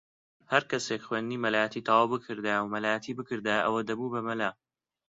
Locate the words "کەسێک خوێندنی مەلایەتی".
0.71-1.85